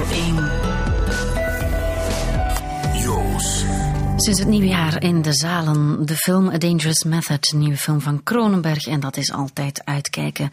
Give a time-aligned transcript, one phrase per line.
[0.00, 0.36] Radio 1.
[3.02, 3.64] Joost.
[4.16, 8.00] Sinds het nieuwe jaar in de zalen de film A Dangerous Method, een nieuwe film
[8.00, 8.86] van Cronenberg.
[8.86, 10.50] En dat is altijd uitkijken.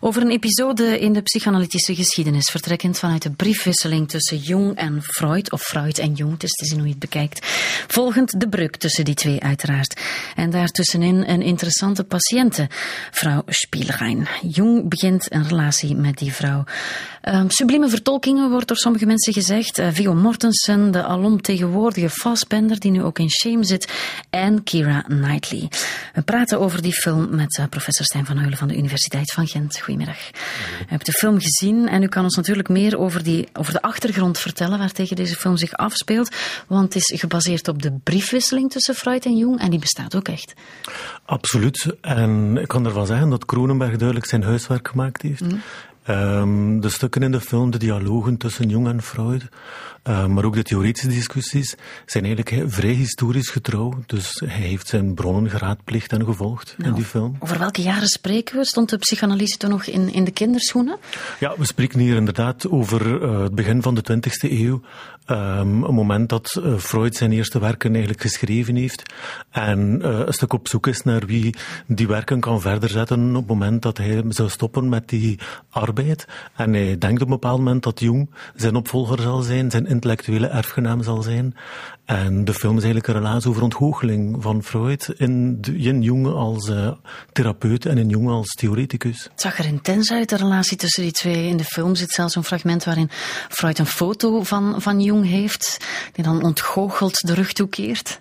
[0.00, 5.52] Over een episode in de psychoanalytische geschiedenis, vertrekkend vanuit de briefwisseling tussen Jung en Freud,
[5.52, 7.46] of Freud en Jung, het is te zien hoe je het bekijkt.
[7.86, 10.00] Volgend de brug tussen die twee uiteraard.
[10.34, 12.68] En daartussenin een interessante patiënte,
[13.10, 14.28] vrouw Spielrein.
[14.42, 16.64] Jung begint een relatie met die vrouw.
[17.34, 19.78] Um, sublieme vertolkingen wordt door sommige mensen gezegd.
[19.78, 23.92] Uh, Viggo Mortensen, de alomtegenwoordige Fassbender, die nu ook in Shame zit,
[24.30, 25.70] en Kira Knightley.
[26.14, 29.46] We praten over die film met uh, professor Stijn van Heulen van de Universiteit van
[29.46, 29.78] Gent.
[29.78, 30.30] Goedemiddag.
[30.80, 33.82] U hebt de film gezien en u kan ons natuurlijk meer over, die, over de
[33.82, 36.36] achtergrond vertellen waartegen deze film zich afspeelt,
[36.66, 40.28] want het is gebaseerd op de briefwisseling tussen Freud en Jung en die bestaat ook
[40.28, 40.54] echt.
[41.24, 41.86] Absoluut.
[42.00, 45.40] En ik kan ervan zeggen dat Kronenberg duidelijk zijn huiswerk gemaakt heeft.
[45.40, 45.60] Mm.
[46.10, 49.48] Um, de stukken in de film, de dialogen tussen Jung en Freud,
[50.08, 51.74] uh, maar ook de theoretische discussies,
[52.06, 53.92] zijn eigenlijk vrij historisch getrouw.
[54.06, 57.36] Dus hij heeft zijn bronnen geraadplicht en gevolgd nou, in die film.
[57.38, 58.66] Over welke jaren spreken we?
[58.66, 60.96] Stond de psychanalyse toen nog in, in de kinderschoenen?
[61.40, 64.80] Ja, we spreken hier inderdaad over uh, het begin van de 20e eeuw.
[65.30, 69.02] Um, een moment dat uh, Freud zijn eerste werken eigenlijk geschreven heeft.
[69.50, 71.54] En een stuk op zoek is naar wie
[71.86, 75.38] die werken kan verder zetten op het moment dat hij zou stoppen met die
[75.70, 76.26] arbeid.
[76.56, 80.46] En hij denkt op een bepaald moment dat Jung zijn opvolger zal zijn, zijn intellectuele
[80.46, 81.54] erfgenaam zal zijn.
[82.08, 86.68] En de film is eigenlijk een relatie over ontgoocheling van Freud in, in Jung als
[86.68, 86.90] uh,
[87.32, 89.22] therapeut en in Jung als theoreticus.
[89.22, 91.48] Het zag er intens uit, de relatie tussen die twee.
[91.48, 93.08] In de film zit zelfs een fragment waarin
[93.48, 98.20] Freud een foto van, van Jung heeft, die dan ontgoocheld de rug toekeert.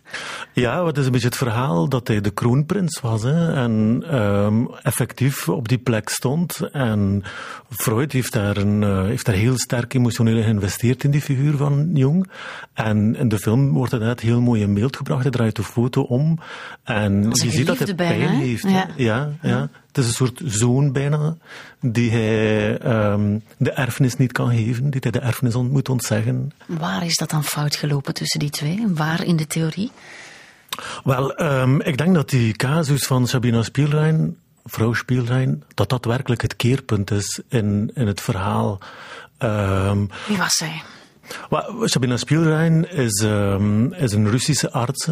[0.53, 4.69] Ja, wat is een beetje het verhaal dat hij de kroonprins was hè, en um,
[4.81, 6.59] effectief op die plek stond.
[6.71, 7.23] En
[7.69, 11.89] Freud heeft daar, een, uh, heeft daar heel sterk emotioneel geïnvesteerd in die figuur van
[11.93, 12.29] Jung.
[12.73, 15.21] En in de film wordt inderdaad heel mooi in beeld gebracht.
[15.21, 16.39] Hij draait de foto om
[16.83, 18.63] en je ziet dat hij pijn bijna, heeft.
[18.63, 18.87] Ja.
[18.95, 19.69] Ja, ja.
[19.87, 21.35] Het is een soort zoon bijna,
[21.81, 26.51] die hij um, de erfenis niet kan geven, die hij de erfenis moet ontzeggen.
[26.65, 28.83] Waar is dat dan fout gelopen tussen die twee?
[28.87, 29.91] Waar in de theorie?
[31.03, 36.41] Wel, um, ik denk dat die casus van Sabina Spielrein, vrouw Spielrein, dat dat werkelijk
[36.41, 38.79] het keerpunt is in, in het verhaal.
[39.39, 40.81] Um, Wie was zij?
[41.83, 45.09] Sabina Spielrein is, um, is een Russische arts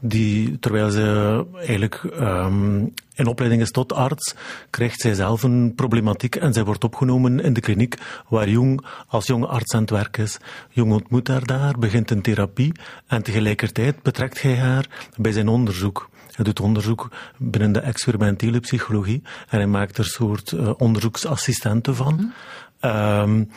[0.00, 4.34] die, terwijl ze eigenlijk um, in opleiding is tot arts,
[4.70, 7.96] krijgt zij zelf een problematiek en zij wordt opgenomen in de kliniek
[8.28, 10.38] waar Jung als jonge arts aan het werk is.
[10.70, 12.72] Jung ontmoet haar daar, begint een therapie
[13.06, 16.08] en tegelijkertijd betrekt hij haar bij zijn onderzoek.
[16.34, 22.32] Hij doet onderzoek binnen de experimentele psychologie en hij maakt er soort uh, onderzoeksassistenten van.
[22.84, 23.50] Um,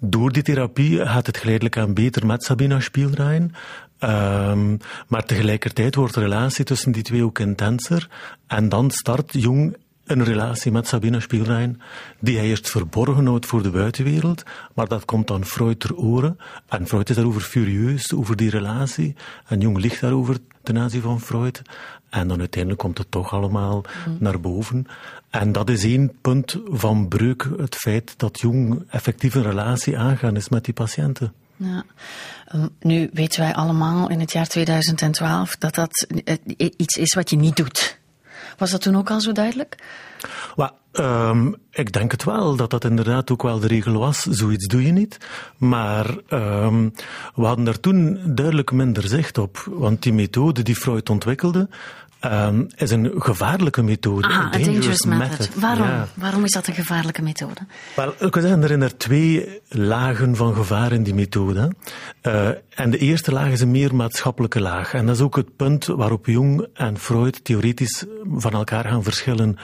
[0.00, 3.54] door die therapie gaat het geleidelijk aan beter met Sabina Spielrein.
[4.00, 8.08] Um, maar tegelijkertijd wordt de relatie tussen die twee ook intenser.
[8.46, 9.76] En dan start Jung
[10.10, 11.80] een relatie met Sabina Spielrein,
[12.18, 14.42] die hij eerst verborgen houdt voor de buitenwereld,
[14.74, 16.38] maar dat komt dan Freud ter oren.
[16.68, 19.14] En Freud is daarover furieus, over die relatie.
[19.46, 21.62] En Jung ligt daarover ten aanzien van Freud.
[22.10, 24.16] En dan uiteindelijk komt het toch allemaal mm.
[24.20, 24.86] naar boven.
[25.30, 30.36] En dat is één punt van breuk, het feit dat Jung effectief een relatie aangaan
[30.36, 31.32] is met die patiënten.
[31.56, 31.84] Ja.
[32.54, 37.30] Um, nu weten wij allemaal in het jaar 2012 dat dat uh, iets is wat
[37.30, 37.99] je niet doet.
[38.60, 39.76] Was dat toen ook al zo duidelijk?
[40.56, 44.22] Well, um, ik denk het wel, dat dat inderdaad ook wel de regel was.
[44.22, 45.18] Zoiets doe je niet.
[45.56, 46.92] Maar um,
[47.34, 49.66] we hadden daar toen duidelijk minder zicht op.
[49.66, 51.68] Want die methode die Freud ontwikkelde,
[52.24, 54.28] um, is een gevaarlijke methode.
[54.28, 55.38] Ah, een dangerous, dangerous method.
[55.38, 55.54] method.
[55.54, 55.86] Waarom?
[55.86, 56.08] Ja.
[56.14, 57.60] Waarom is dat een gevaarlijke methode?
[57.96, 61.72] Wel, ik wil zeggen, er zijn er twee lagen van gevaar in die methode.
[62.22, 64.94] Uh, en de eerste laag is een meer maatschappelijke laag.
[64.94, 68.04] En dat is ook het punt waarop Jung en Freud theoretisch
[68.34, 69.56] van elkaar gaan verschillen.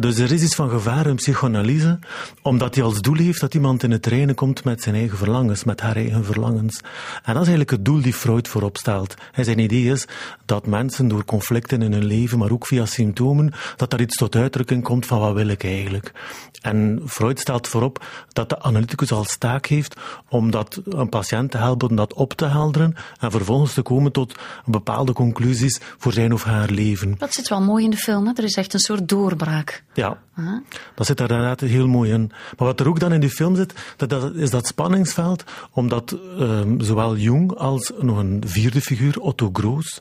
[0.00, 1.98] Dus er is iets van gevaar in psychoanalyse,
[2.42, 5.64] omdat hij als doel heeft dat iemand in het reinen komt met zijn eigen verlangens,
[5.64, 6.80] met haar eigen verlangens.
[7.22, 9.14] En dat is eigenlijk het doel die Freud voorop stelt.
[9.32, 10.04] En zijn idee is
[10.44, 14.36] dat mensen door conflicten in hun leven, maar ook via symptomen, dat daar iets tot
[14.36, 16.12] uitdrukking komt van wat wil ik eigenlijk.
[16.60, 19.96] En Freud stelt voorop dat de analyticus al staak heeft
[20.28, 24.38] om dat een patiënt te helpen dat op te helderen en vervolgens te komen tot
[24.64, 27.14] bepaalde conclusies voor zijn of haar leven.
[27.18, 28.32] Dat zit wel mooi in de film, hè?
[28.34, 29.84] er is echt een soort doorbraak.
[29.94, 30.60] Ja, uh-huh.
[30.94, 32.32] dat zit daar inderdaad heel mooi in.
[32.58, 36.16] Maar wat er ook dan in die film zit, dat, dat is dat spanningsveld, omdat
[36.38, 40.00] um, zowel Jung als nog een vierde figuur, Otto Groos,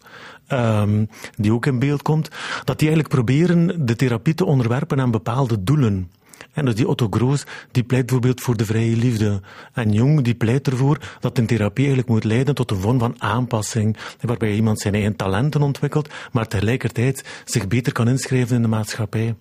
[0.51, 2.29] um, die ook in beeld komt,
[2.63, 6.11] dat die eigenlijk proberen de therapie te onderwerpen aan bepaalde doelen.
[6.53, 9.41] En dus die Otto Groos, die pleit bijvoorbeeld voor de vrije liefde.
[9.73, 13.15] En Jung, die pleit ervoor dat een therapie eigenlijk moet leiden tot een vorm van
[13.17, 18.67] aanpassing, waarbij iemand zijn eigen talenten ontwikkelt, maar tegelijkertijd zich beter kan inschrijven in de
[18.67, 19.35] maatschappij.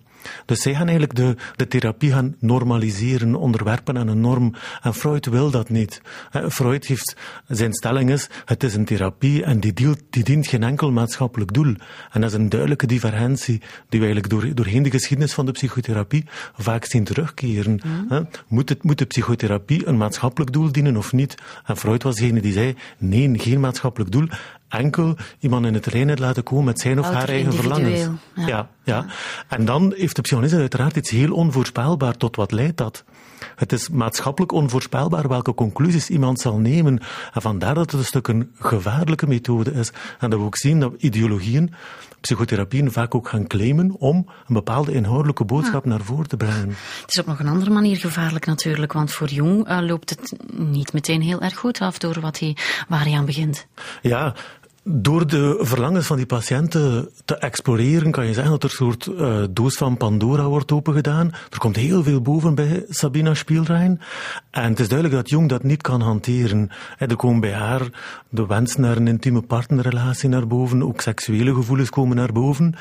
[0.45, 4.53] Dus zij gaan eigenlijk de, de therapie gaan normaliseren, onderwerpen aan een norm.
[4.81, 6.01] En Freud wil dat niet.
[6.49, 7.15] Freud heeft,
[7.47, 11.53] zijn stelling is, het is een therapie en die, dient, die dient geen enkel maatschappelijk
[11.53, 11.75] doel.
[12.11, 15.51] En dat is een duidelijke divergentie die we eigenlijk door, doorheen de geschiedenis van de
[15.51, 16.25] psychotherapie
[16.57, 17.79] vaak zien terugkeren.
[17.83, 18.27] Mm.
[18.47, 21.35] Moet, het, moet de psychotherapie een maatschappelijk doel dienen of niet?
[21.65, 24.27] En Freud was degene die zei, nee, geen maatschappelijk doel
[24.71, 27.99] enkel iemand in het reinen laten komen met zijn of haar eigen verlangens.
[28.35, 28.47] Ja.
[28.47, 28.69] ja.
[28.83, 29.05] Ja,
[29.47, 32.17] En dan heeft de psychanalist uiteraard iets heel onvoorspelbaar.
[32.17, 33.03] Tot wat leidt dat?
[33.55, 36.99] Het is maatschappelijk onvoorspelbaar welke conclusies iemand zal nemen.
[37.33, 39.91] En vandaar dat het een stuk een gevaarlijke methode is.
[40.19, 41.73] En dat we ook zien dat ideologieën,
[42.21, 44.15] psychotherapieën vaak ook gaan claimen om
[44.47, 46.69] een bepaalde inhoudelijke boodschap naar voren te brengen.
[47.01, 50.33] Het is op nog een andere manier gevaarlijk natuurlijk, want voor Jong uh, loopt het
[50.53, 52.57] niet meteen heel erg goed af door wat hij,
[52.87, 53.67] waar hij aan begint.
[54.01, 54.35] Ja,
[54.83, 59.05] door de verlangens van die patiënten te exploreren, kan je zeggen dat er een soort
[59.05, 61.31] uh, doos van Pandora wordt opengedaan.
[61.49, 64.01] Er komt heel veel boven bij Sabina Spielrein.
[64.49, 66.69] En het is duidelijk dat Jung dat niet kan hanteren.
[66.97, 67.89] Er komen bij haar
[68.29, 72.75] de wens naar een intieme partnerrelatie naar boven, ook seksuele gevoelens komen naar boven.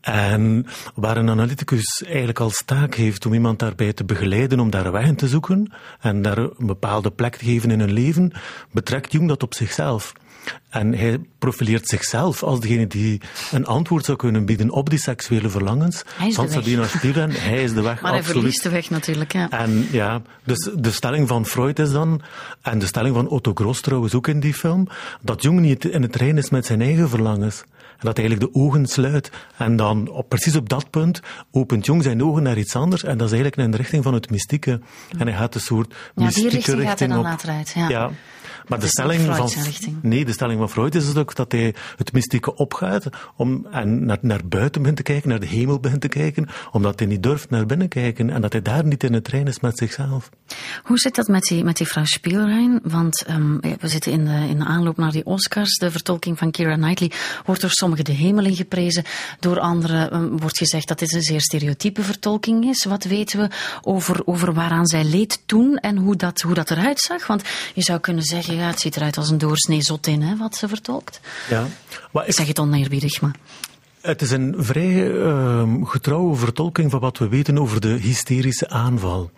[0.00, 4.92] En waar een analyticus eigenlijk als taak heeft om iemand daarbij te begeleiden om daar
[4.92, 8.32] weg te zoeken en daar een bepaalde plek te geven in hun leven,
[8.70, 10.12] betrekt Jung dat op zichzelf.
[10.68, 15.48] En hij profileert zichzelf als degene die een antwoord zou kunnen bieden op die seksuele
[15.48, 16.86] verlangens van Sabina.
[16.86, 19.50] Hij is de weg, Maar hij verliest de weg natuurlijk, ja.
[19.50, 22.22] En ja, dus de stelling van Freud is dan,
[22.62, 24.88] en de stelling van Otto Gross trouwens ook in die film,
[25.20, 27.64] dat Jung niet in het rein is met zijn eigen verlangens.
[28.02, 29.30] En dat hij eigenlijk de ogen sluit.
[29.56, 33.04] En dan, op, precies op dat punt, opent Jung zijn ogen naar iets anders.
[33.04, 34.80] En dat is eigenlijk in de richting van het mystieke.
[35.18, 37.88] En hij gaat een soort ja, mystieke die richting, gaat hij dan later uit, ja.
[37.88, 38.10] ja.
[38.72, 39.50] Maar de stelling, van,
[40.02, 44.04] nee, de stelling van Freud is dus ook dat hij het mystieke opgaat om, en
[44.04, 47.22] naar, naar buiten begint te kijken, naar de hemel begint te kijken, omdat hij niet
[47.22, 50.30] durft naar binnen kijken en dat hij daar niet in het trein is met zichzelf.
[50.82, 52.80] Hoe zit dat met die, met die vrouw Spielrein?
[52.82, 55.78] Want um, we zitten in de, in de aanloop naar die Oscars.
[55.78, 57.10] De vertolking van Kira Knightley
[57.44, 59.04] wordt door sommigen de hemel in geprezen.
[59.40, 62.84] Door anderen um, wordt gezegd dat dit een zeer stereotype vertolking is.
[62.84, 63.48] Wat weten we
[63.82, 67.26] over, over waaraan zij leed toen en hoe dat, hoe dat eruit zag?
[67.26, 67.42] Want
[67.74, 70.68] je zou kunnen zeggen, ja, het ziet eruit als een doorsnee zotin, hè, wat ze
[70.68, 71.20] vertolkt.
[71.50, 71.66] Ja.
[72.12, 73.36] Maar ik zeg het oneerbiedig, maar...
[74.00, 79.30] Het is een vrij uh, getrouwe vertolking van wat we weten over de hysterische aanval.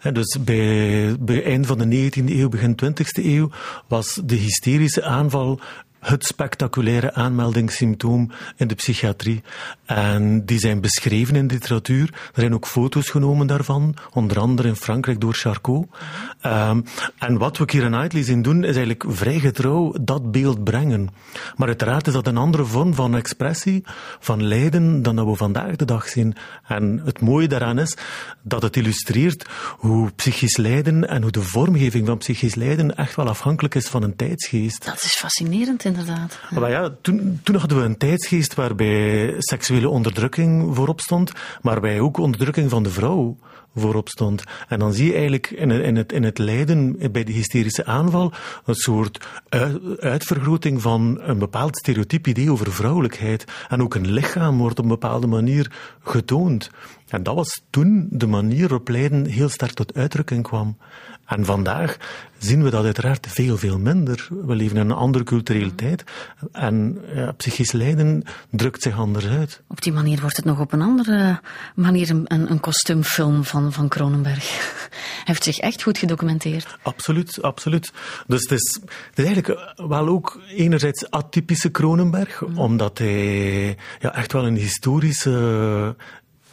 [0.00, 3.50] En dus bij, bij eind van de 19e eeuw, begin 20e eeuw,
[3.88, 5.60] was de hysterische aanval
[6.02, 9.42] het spectaculaire aanmeldingssymptoom in de psychiatrie.
[9.84, 12.08] En die zijn beschreven in de literatuur.
[12.12, 15.86] Er zijn ook foto's genomen daarvan, onder andere in Frankrijk door Charcot.
[16.46, 16.84] Um,
[17.18, 21.08] en wat we Kira Knightley zien doen, is eigenlijk vrij getrouw dat beeld brengen.
[21.56, 23.84] Maar uiteraard is dat een andere vorm van expressie,
[24.20, 26.34] van lijden, dan dat we vandaag de dag zien.
[26.66, 27.96] En het mooie daaraan is
[28.42, 33.28] dat het illustreert hoe psychisch lijden en hoe de vormgeving van psychisch lijden echt wel
[33.28, 34.84] afhankelijk is van een tijdsgeest.
[34.84, 36.40] Dat is fascinerend inderdaad.
[36.50, 42.00] Maar ja, toen, toen hadden we een tijdsgeest waarbij seksuele onderdrukking voorop stond, maar waarbij
[42.00, 43.36] ook onderdrukking van de vrouw
[43.74, 44.44] voorop stond.
[44.68, 48.32] En dan zie je eigenlijk in in het, in het lijden bij de hysterische aanval
[48.64, 49.26] een soort
[49.98, 53.44] uitvergroting van een bepaald stereotyp idee over vrouwelijkheid.
[53.68, 55.72] En ook een lichaam wordt op een bepaalde manier
[56.02, 56.70] getoond.
[57.12, 60.76] En dat was toen de manier waarop lijden heel sterk tot uitdrukking kwam.
[61.26, 61.96] En vandaag
[62.38, 64.28] zien we dat uiteraard veel, veel minder.
[64.46, 66.04] We leven in een andere culturele tijd
[66.52, 69.62] en ja, psychisch lijden drukt zich anders uit.
[69.66, 71.40] Op die manier wordt het nog op een andere
[71.74, 74.48] manier een, een kostuumfilm van, van Kronenberg.
[74.90, 76.76] Hij heeft zich echt goed gedocumenteerd.
[76.82, 77.92] Absoluut, absoluut.
[78.26, 82.58] Dus het is, het is eigenlijk wel ook enerzijds atypische Kronenberg, mm.
[82.58, 85.96] omdat hij ja, echt wel een historische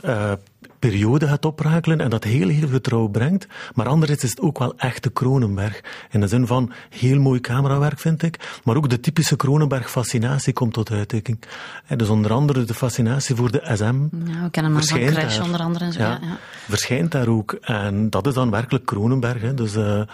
[0.06, 0.32] uh,
[0.80, 3.48] periode gaat oprakelen en dat heel, heel getrouw brengt.
[3.74, 5.82] Maar anderzijds is het ook wel echte Kronenberg.
[6.12, 8.60] In de zin van heel mooi camerawerk, vind ik.
[8.64, 11.40] Maar ook de typische Kronenberg-fascinatie komt tot uitdrukking.
[11.86, 13.84] En dus onder andere de fascinatie voor de SM.
[13.84, 15.46] Ja, we kennen hem van Crash daar.
[15.46, 15.86] onder andere.
[15.86, 16.38] En zo, ja, ja,
[16.68, 17.52] Verschijnt daar ook.
[17.62, 19.42] En dat is dan werkelijk Kronenberg.
[19.42, 19.54] Hè.
[19.54, 20.06] Dus uh, uh,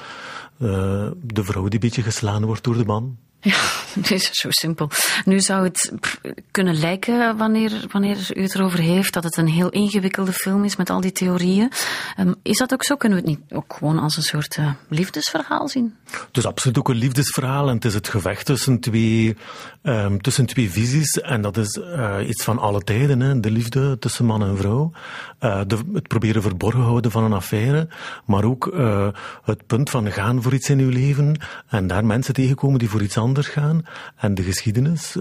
[1.21, 3.17] de vrouw die een beetje geslaan wordt door de man.
[3.45, 3.55] Ja,
[4.01, 4.89] het is zo simpel.
[5.25, 5.93] Nu zou het
[6.51, 10.75] kunnen lijken, wanneer, wanneer u het erover heeft, dat het een heel ingewikkelde film is
[10.75, 11.71] met al die theorieën.
[12.19, 12.95] Um, is dat ook zo?
[12.95, 15.95] Kunnen we het niet ook gewoon als een soort uh, liefdesverhaal zien?
[16.09, 19.37] Het is absoluut ook een liefdesverhaal en het is het gevecht tussen twee,
[19.83, 21.19] um, tussen twee visies.
[21.19, 23.39] En dat is uh, iets van alle tijden, hè?
[23.39, 24.91] de liefde tussen man en vrouw.
[25.39, 27.87] De, het proberen verborgen houden van een affaire,
[28.25, 28.73] maar ook
[29.43, 33.01] het punt van gaan voor iets in uw leven en daar mensen tegenkomen die voor
[33.01, 33.85] iets anders gaan.
[34.15, 35.15] En de geschiedenis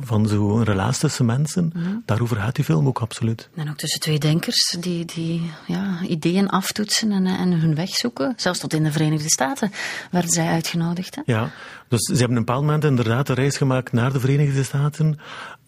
[0.00, 2.02] van zo'n relatie tussen mensen, mm.
[2.06, 3.48] daarover gaat die film ook absoluut.
[3.54, 8.34] En ook tussen twee denkers die, die ja, ideeën aftoetsen en, en hun weg zoeken.
[8.36, 9.72] Zelfs tot in de Verenigde Staten
[10.10, 11.14] werden zij uitgenodigd.
[11.14, 11.22] Hè?
[11.24, 11.50] Ja,
[11.88, 15.18] dus ze hebben een bepaald moment inderdaad een reis gemaakt naar de Verenigde Staten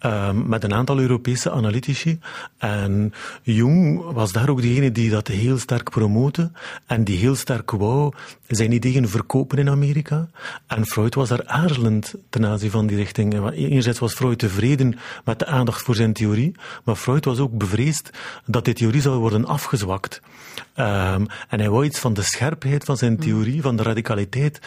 [0.01, 2.19] um, met een aantal Europese analytici.
[2.57, 6.55] En Jung was daar ook degene die dat heel sterk promoten
[6.85, 8.13] en die heel sterk wou
[8.47, 10.27] zijn ideeën verkopen in Amerika.
[10.67, 13.51] En Freud was daar aarzelend ten aanzien van die richting.
[13.51, 18.09] Enerzijds was Freud tevreden met de aandacht voor zijn theorie, maar Freud was ook bevreesd
[18.45, 20.21] dat die theorie zou worden afgezwakt.
[20.77, 24.59] Um, en hij wou iets van de scherpheid van zijn theorie, van de radicaliteit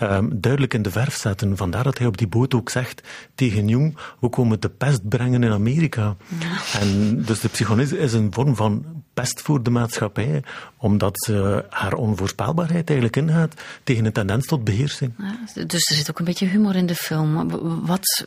[0.00, 1.56] um, duidelijk in de verf zetten.
[1.56, 3.02] Vandaar dat hij op die boot ook zegt
[3.34, 6.16] tegen Jung, we komen de pest brengen in Amerika.
[6.38, 6.80] Ja.
[6.80, 10.42] En dus de psychologie is een vorm van pest voor de maatschappij,
[10.76, 15.12] omdat ze haar onvoorspelbaarheid eigenlijk ingaat tegen een tendens tot beheersing.
[15.18, 17.48] Ja, dus er zit ook een beetje humor in de film.
[17.86, 18.24] Wat...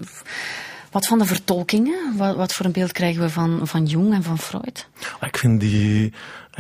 [0.92, 2.18] Wat van de vertolkingen?
[2.18, 4.88] Wat, wat, voor een beeld krijgen we van, van Jung en van Freud?
[5.22, 6.14] Ik vind die,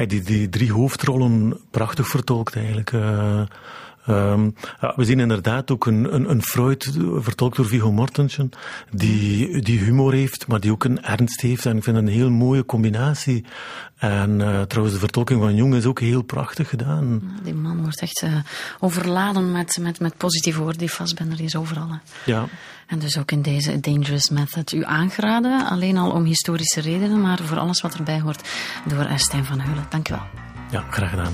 [0.07, 2.91] die, die drie hoofdrollen prachtig vertolkt eigenlijk.
[4.09, 8.49] Um, ja, we zien inderdaad ook een, een, een Freud, vertolkt door Viggo Mortensen,
[8.91, 11.65] die, die humor heeft, maar die ook een ernst heeft.
[11.65, 13.45] En ik vind het een heel mooie combinatie.
[13.97, 17.21] En uh, trouwens, de vertolking van Jung is ook heel prachtig gedaan.
[17.35, 18.33] Ja, die man wordt echt uh,
[18.79, 20.77] overladen met, met, met positieve woorden.
[20.77, 21.89] Die vastbender is overal.
[21.89, 21.97] Hè.
[22.31, 22.45] Ja.
[22.87, 24.71] En dus ook in deze Dangerous Method.
[24.71, 28.49] U aangeraden, alleen al om historische redenen, maar voor alles wat erbij hoort,
[28.85, 29.85] door Stijn van Heulen.
[29.89, 30.23] Dank u wel.
[30.71, 31.33] Ja, graag gedaan.